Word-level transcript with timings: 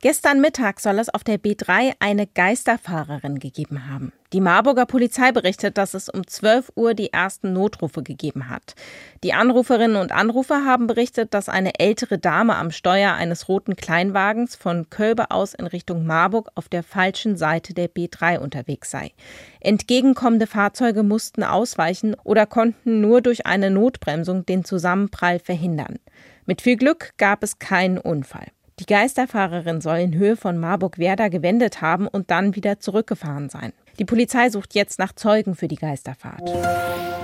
Gestern 0.00 0.40
Mittag 0.40 0.78
soll 0.78 1.00
es 1.00 1.08
auf 1.08 1.24
der 1.24 1.40
B3 1.40 1.92
eine 1.98 2.28
Geisterfahrerin 2.28 3.40
gegeben 3.40 3.90
haben. 3.90 4.12
Die 4.32 4.40
Marburger 4.40 4.86
Polizei 4.86 5.32
berichtet, 5.32 5.76
dass 5.76 5.92
es 5.94 6.08
um 6.08 6.24
12 6.24 6.70
Uhr 6.76 6.94
die 6.94 7.12
ersten 7.12 7.52
Notrufe 7.52 8.04
gegeben 8.04 8.48
hat. 8.48 8.76
Die 9.24 9.32
Anruferinnen 9.32 9.96
und 9.96 10.12
Anrufer 10.12 10.64
haben 10.64 10.86
berichtet, 10.86 11.34
dass 11.34 11.48
eine 11.48 11.80
ältere 11.80 12.16
Dame 12.16 12.54
am 12.54 12.70
Steuer 12.70 13.14
eines 13.14 13.48
roten 13.48 13.74
Kleinwagens 13.74 14.54
von 14.54 14.88
Kölbe 14.88 15.32
aus 15.32 15.52
in 15.52 15.66
Richtung 15.66 16.06
Marburg 16.06 16.50
auf 16.54 16.68
der 16.68 16.84
falschen 16.84 17.36
Seite 17.36 17.74
der 17.74 17.88
B3 17.90 18.38
unterwegs 18.38 18.92
sei. 18.92 19.10
Entgegenkommende 19.58 20.46
Fahrzeuge 20.46 21.02
mussten 21.02 21.42
ausweichen 21.42 22.14
oder 22.22 22.46
konnten 22.46 23.00
nur 23.00 23.20
durch 23.20 23.46
eine 23.46 23.70
Notbremsung 23.70 24.46
den 24.46 24.64
Zusammenprall 24.64 25.40
verhindern. 25.40 25.98
Mit 26.46 26.62
viel 26.62 26.76
Glück 26.76 27.14
gab 27.16 27.42
es 27.42 27.58
keinen 27.58 27.98
Unfall. 27.98 28.46
Die 28.80 28.86
Geisterfahrerin 28.86 29.80
soll 29.80 29.98
in 29.98 30.14
Höhe 30.14 30.36
von 30.36 30.58
Marburg-Werder 30.58 31.30
gewendet 31.30 31.80
haben 31.80 32.06
und 32.06 32.30
dann 32.30 32.54
wieder 32.54 32.78
zurückgefahren 32.78 33.48
sein. 33.48 33.72
Die 33.98 34.04
Polizei 34.04 34.50
sucht 34.50 34.74
jetzt 34.74 35.00
nach 35.00 35.12
Zeugen 35.12 35.56
für 35.56 35.66
die 35.66 35.76
Geisterfahrt. 35.76 36.48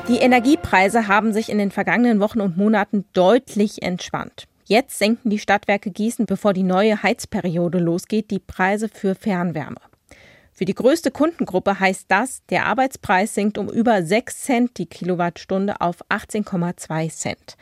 Die 0.08 0.18
Energiepreise 0.18 1.06
haben 1.06 1.32
sich 1.32 1.48
in 1.48 1.58
den 1.58 1.70
vergangenen 1.70 2.18
Wochen 2.18 2.40
und 2.40 2.56
Monaten 2.56 3.04
deutlich 3.12 3.82
entspannt. 3.82 4.46
Jetzt 4.66 4.98
senken 4.98 5.30
die 5.30 5.38
Stadtwerke 5.38 5.90
Gießen, 5.90 6.26
bevor 6.26 6.54
die 6.54 6.62
neue 6.62 7.02
Heizperiode 7.02 7.78
losgeht, 7.78 8.30
die 8.30 8.40
Preise 8.40 8.88
für 8.88 9.14
Fernwärme. 9.14 9.80
Für 10.52 10.64
die 10.64 10.74
größte 10.74 11.10
Kundengruppe 11.10 11.78
heißt 11.78 12.06
das, 12.08 12.42
der 12.50 12.66
Arbeitspreis 12.66 13.34
sinkt 13.34 13.58
um 13.58 13.68
über 13.68 14.02
6 14.02 14.40
Cent 14.40 14.78
die 14.78 14.86
Kilowattstunde 14.86 15.80
auf 15.80 16.04
18,2 16.10 17.10
Cent. 17.10 17.56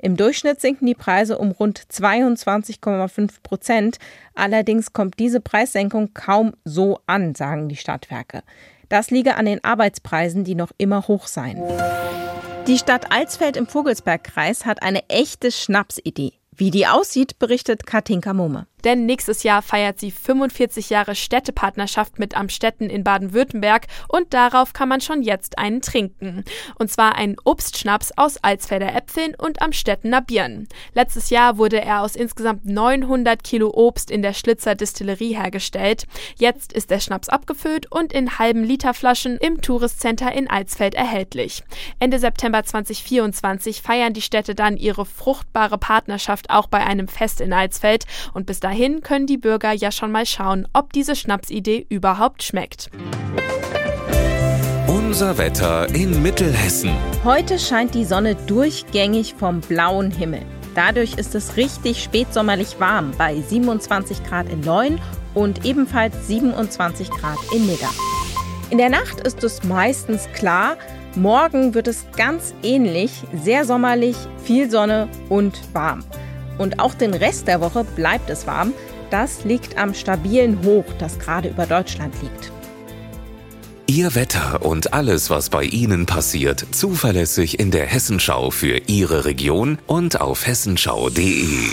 Im 0.00 0.16
Durchschnitt 0.16 0.60
sinken 0.60 0.86
die 0.86 0.94
Preise 0.94 1.38
um 1.38 1.50
rund 1.50 1.80
22,5 1.80 3.42
Prozent. 3.42 3.98
Allerdings 4.34 4.92
kommt 4.92 5.18
diese 5.18 5.40
Preissenkung 5.40 6.14
kaum 6.14 6.52
so 6.64 7.00
an, 7.06 7.34
sagen 7.34 7.68
die 7.68 7.76
Stadtwerke. 7.76 8.42
Das 8.88 9.10
liege 9.10 9.36
an 9.36 9.46
den 9.46 9.62
Arbeitspreisen, 9.62 10.44
die 10.44 10.54
noch 10.54 10.70
immer 10.78 11.08
hoch 11.08 11.26
seien. 11.26 11.62
Die 12.68 12.78
Stadt 12.78 13.10
Alsfeld 13.10 13.56
im 13.56 13.66
Vogelsbergkreis 13.66 14.66
hat 14.66 14.82
eine 14.82 15.08
echte 15.08 15.50
Schnapsidee. 15.50 16.32
Wie 16.54 16.70
die 16.70 16.86
aussieht, 16.86 17.38
berichtet 17.38 17.86
Katinka 17.86 18.32
Mumme. 18.34 18.66
Denn 18.84 19.06
nächstes 19.06 19.42
Jahr 19.42 19.62
feiert 19.62 19.98
sie 19.98 20.10
45 20.10 20.90
Jahre 20.90 21.14
Städtepartnerschaft 21.14 22.18
mit 22.18 22.36
Amstetten 22.36 22.90
in 22.90 23.04
Baden-Württemberg 23.04 23.86
und 24.08 24.32
darauf 24.34 24.72
kann 24.72 24.88
man 24.88 25.00
schon 25.00 25.22
jetzt 25.22 25.58
einen 25.58 25.80
trinken. 25.80 26.44
Und 26.78 26.90
zwar 26.90 27.16
einen 27.16 27.36
Obstschnaps 27.44 28.12
aus 28.16 28.36
Alsfelder 28.42 28.94
Äpfeln 28.94 29.34
und 29.34 29.62
Amstettener 29.62 30.20
Bieren. 30.20 30.68
Letztes 30.94 31.30
Jahr 31.30 31.58
wurde 31.58 31.80
er 31.80 32.02
aus 32.02 32.16
insgesamt 32.16 32.64
900 32.66 33.42
Kilo 33.42 33.70
Obst 33.74 34.10
in 34.10 34.22
der 34.22 34.32
Schlitzer 34.32 34.74
Distillerie 34.74 35.34
hergestellt. 35.34 36.06
Jetzt 36.36 36.72
ist 36.72 36.90
der 36.90 37.00
Schnaps 37.00 37.28
abgefüllt 37.28 37.90
und 37.90 38.12
in 38.12 38.38
halben 38.38 38.62
Liter 38.64 38.94
Flaschen 38.94 39.36
im 39.38 39.60
Touristcenter 39.60 40.32
in 40.32 40.48
Alsfeld 40.48 40.94
erhältlich. 40.94 41.62
Ende 41.98 42.18
September 42.18 42.62
2024 42.62 43.82
feiern 43.82 44.12
die 44.12 44.22
Städte 44.22 44.54
dann 44.54 44.76
ihre 44.76 45.04
fruchtbare 45.04 45.78
Partnerschaft 45.78 46.50
auch 46.50 46.66
bei 46.66 46.84
einem 46.84 47.08
Fest 47.08 47.40
in 47.40 47.52
Alsfeld 47.52 48.04
und 48.34 48.46
bis 48.46 48.60
können 49.02 49.26
die 49.26 49.38
Bürger 49.38 49.72
ja 49.72 49.90
schon 49.90 50.12
mal 50.12 50.26
schauen, 50.26 50.66
ob 50.72 50.92
diese 50.92 51.16
Schnapsidee 51.16 51.86
überhaupt 51.88 52.42
schmeckt. 52.42 52.90
Unser 54.86 55.38
Wetter 55.38 55.88
in 55.94 56.22
Mittelhessen. 56.22 56.90
Heute 57.24 57.58
scheint 57.58 57.94
die 57.94 58.04
Sonne 58.04 58.34
durchgängig 58.34 59.34
vom 59.34 59.60
blauen 59.60 60.10
Himmel. 60.10 60.42
Dadurch 60.74 61.14
ist 61.14 61.34
es 61.34 61.56
richtig 61.56 62.02
spätsommerlich 62.02 62.78
warm 62.78 63.12
bei 63.16 63.40
27 63.40 64.22
Grad 64.24 64.48
in 64.48 64.62
Leun 64.62 65.00
und 65.34 65.64
ebenfalls 65.64 66.28
27 66.28 67.10
Grad 67.10 67.38
in 67.54 67.66
Nidda. 67.66 67.90
In 68.70 68.78
der 68.78 68.90
Nacht 68.90 69.20
ist 69.20 69.42
es 69.44 69.64
meistens 69.64 70.28
klar. 70.34 70.76
Morgen 71.16 71.74
wird 71.74 71.88
es 71.88 72.04
ganz 72.16 72.54
ähnlich, 72.62 73.10
sehr 73.32 73.64
sommerlich, 73.64 74.16
viel 74.44 74.70
Sonne 74.70 75.08
und 75.28 75.58
warm. 75.74 76.04
Und 76.58 76.80
auch 76.80 76.94
den 76.94 77.14
Rest 77.14 77.48
der 77.48 77.60
Woche 77.60 77.84
bleibt 77.84 78.28
es 78.30 78.46
warm. 78.46 78.74
Das 79.10 79.44
liegt 79.44 79.78
am 79.78 79.94
stabilen 79.94 80.62
Hoch, 80.64 80.84
das 80.98 81.18
gerade 81.18 81.48
über 81.48 81.66
Deutschland 81.66 82.14
liegt. 82.20 82.52
Ihr 83.86 84.14
Wetter 84.14 84.66
und 84.66 84.92
alles, 84.92 85.30
was 85.30 85.48
bei 85.48 85.62
Ihnen 85.64 86.04
passiert, 86.04 86.66
zuverlässig 86.72 87.58
in 87.58 87.70
der 87.70 87.86
Hessenschau 87.86 88.50
für 88.50 88.82
Ihre 88.86 89.24
Region 89.24 89.78
und 89.86 90.20
auf 90.20 90.46
hessenschau.de. 90.46 91.70